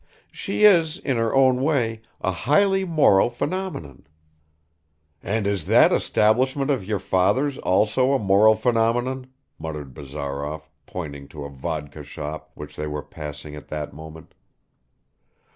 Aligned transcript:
She 0.31 0.63
is, 0.63 0.97
in 0.97 1.17
her 1.17 1.31
own 1.35 1.61
way, 1.61 2.01
a 2.21 2.31
highly 2.31 2.85
moral 2.85 3.29
phenomenon." 3.29 4.07
"And 5.21 5.45
is 5.45 5.65
that 5.65 5.93
establishment 5.93 6.71
of 6.71 6.83
your 6.83 6.97
father's 6.97 7.59
also 7.59 8.13
a 8.13 8.17
moral 8.17 8.55
phenomenon?" 8.55 9.27
muttered 9.59 9.93
Bazarov, 9.93 10.67
pointing 10.87 11.27
to 11.27 11.43
a 11.45 11.49
vodka 11.51 12.01
shop 12.01 12.49
which 12.55 12.75
they 12.75 12.87
were 12.87 13.03
passing 13.03 13.53
at 13.55 13.67
that 13.67 13.93
moment. 13.93 14.33